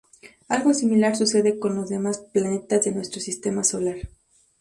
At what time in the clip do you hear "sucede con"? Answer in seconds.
1.15-1.75